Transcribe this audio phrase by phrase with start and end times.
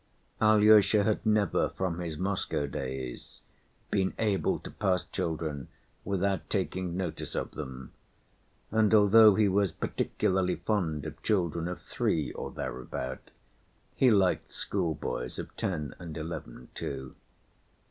[0.41, 3.41] Alyosha had never from his Moscow days
[3.91, 5.67] been able to pass children
[6.03, 7.91] without taking notice of them,
[8.71, 13.29] and although he was particularly fond of children of three or thereabout,
[13.95, 17.13] he liked schoolboys of ten and eleven too.